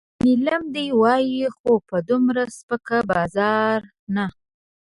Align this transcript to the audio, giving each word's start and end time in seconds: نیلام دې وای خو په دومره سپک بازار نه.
نیلام 0.23 0.63
دې 0.75 0.85
وای 1.01 1.29
خو 1.55 1.71
په 1.87 1.97
دومره 2.09 2.43
سپک 2.57 2.87
بازار 3.11 3.77
نه. 4.15 4.25